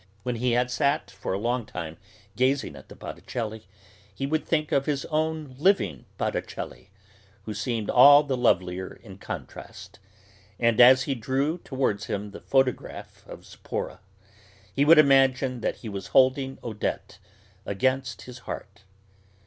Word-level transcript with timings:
When 0.23 0.37
he 0.37 0.53
had 0.53 0.71
sat 0.71 1.11
for 1.11 1.31
a 1.33 1.37
long 1.37 1.63
time 1.67 1.97
gazing 2.35 2.75
at 2.75 2.89
the 2.89 2.95
Botticelli, 2.95 3.67
he 4.11 4.25
would 4.25 4.47
think 4.47 4.71
of 4.71 4.87
his 4.87 5.05
own 5.11 5.53
living 5.59 6.05
Botticelli, 6.17 6.89
who 7.43 7.53
seemed 7.53 7.87
all 7.87 8.23
the 8.23 8.35
lovelier 8.35 8.99
in 9.03 9.19
contrast, 9.19 9.99
and 10.59 10.81
as 10.81 11.03
he 11.03 11.13
drew 11.13 11.59
towards 11.59 12.05
him 12.05 12.31
the 12.31 12.41
photograph 12.41 13.23
of 13.27 13.45
Zipporah 13.45 13.99
he 14.73 14.85
would 14.85 14.97
imagine 14.97 15.61
that 15.61 15.75
he 15.77 15.87
was 15.87 16.07
holding 16.07 16.57
Odette 16.63 17.19
against 17.63 18.23
his 18.23 18.39
heart. 18.49 18.81